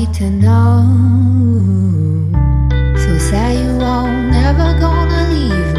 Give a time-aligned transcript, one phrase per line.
[0.00, 0.80] need to know.
[2.96, 5.69] So say you won't, never gonna leave.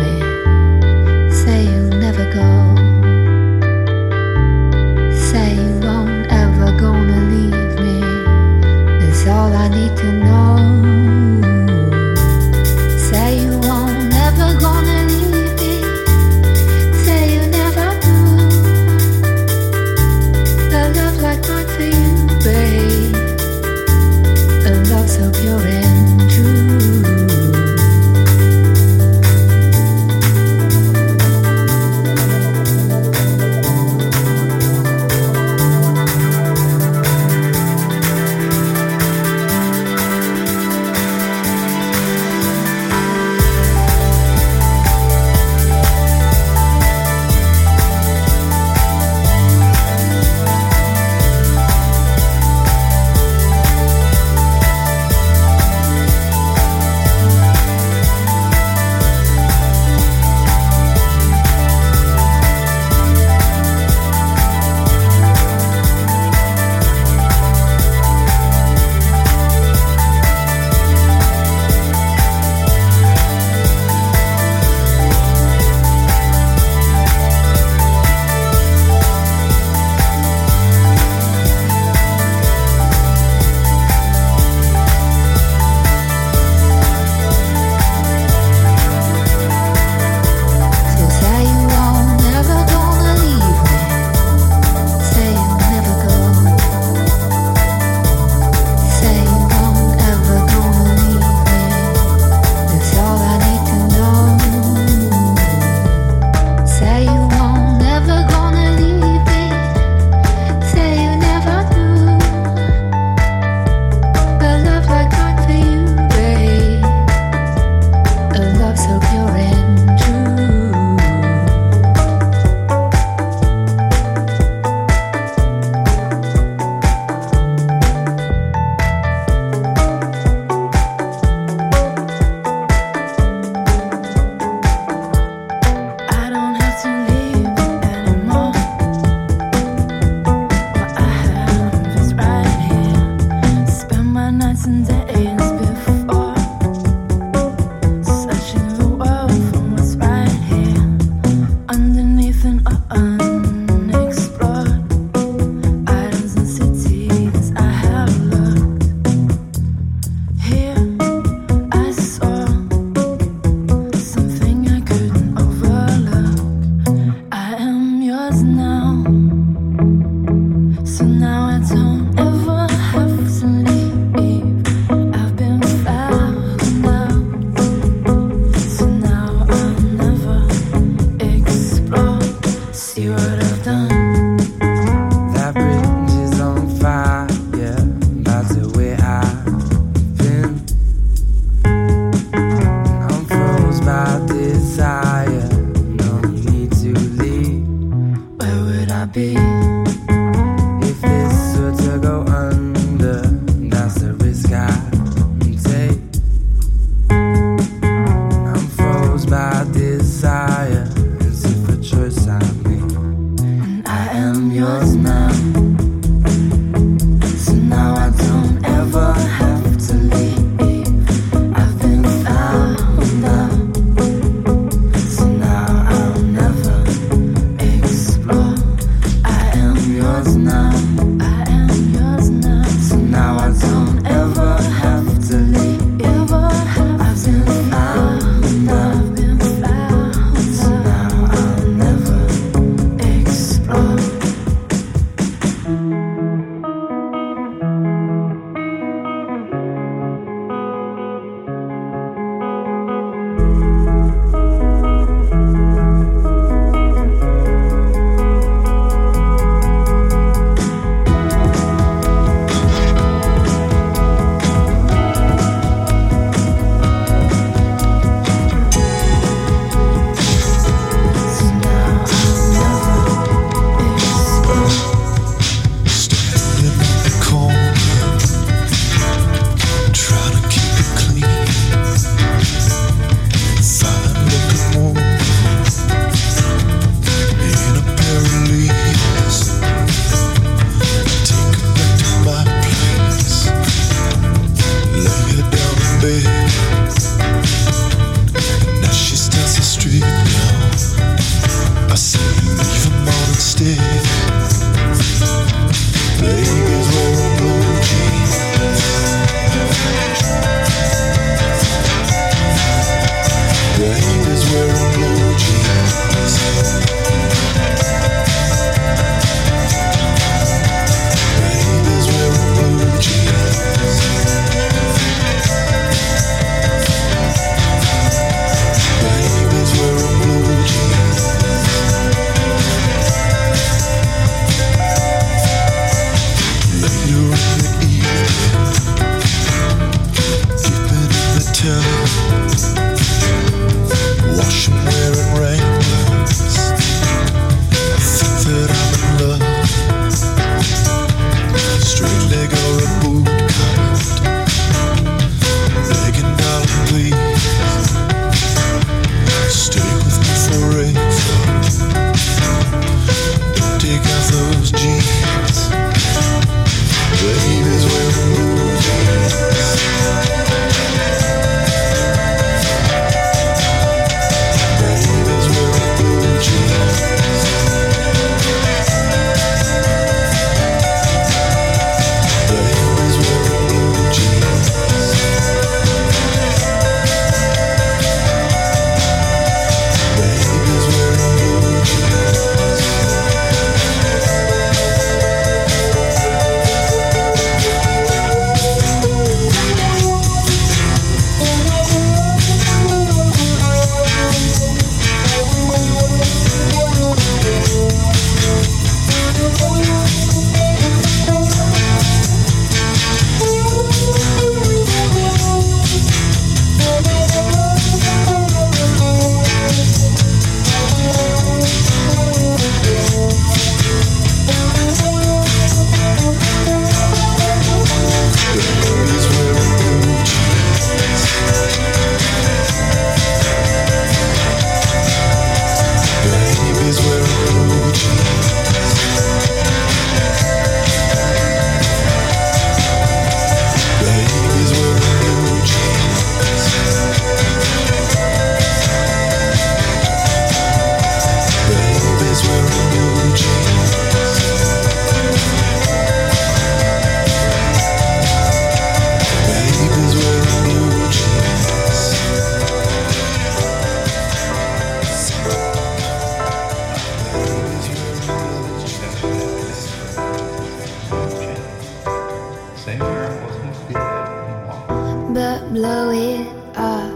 [476.76, 477.12] up,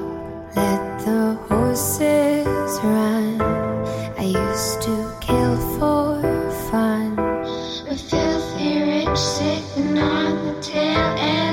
[0.56, 3.39] let the horses run.
[4.18, 6.22] I used to kill for
[6.72, 7.16] fun.
[7.88, 11.44] With filthy rich sitting on the tail end.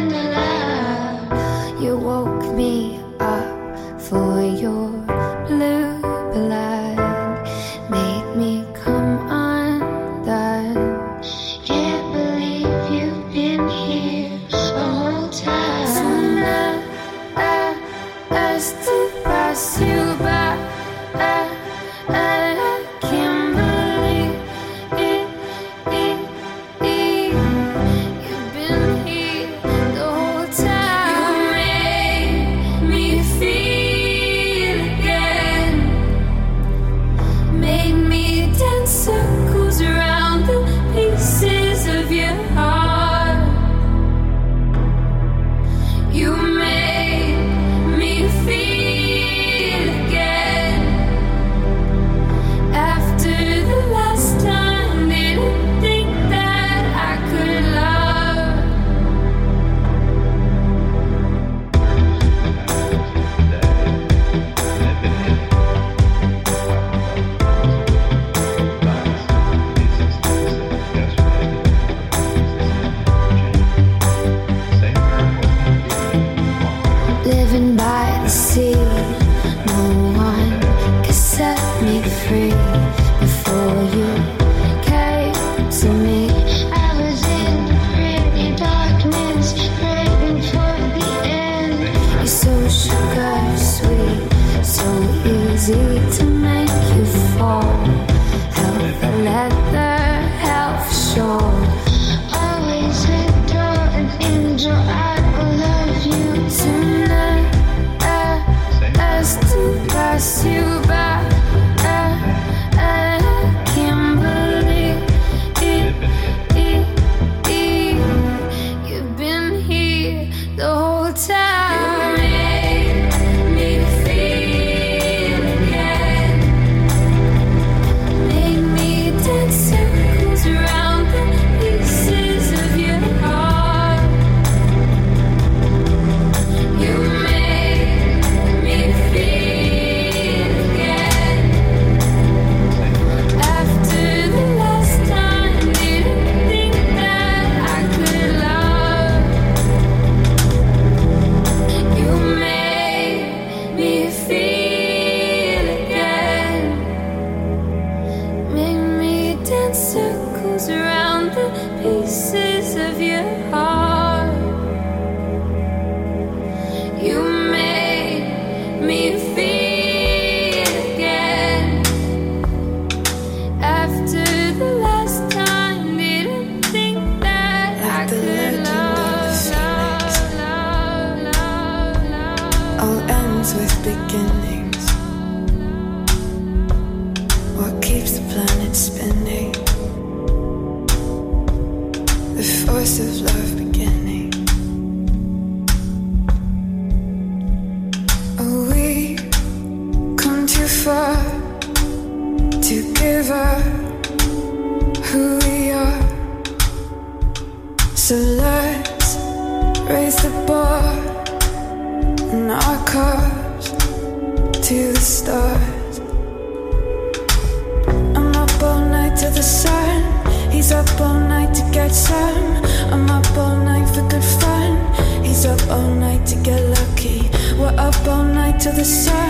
[228.82, 229.21] the sun.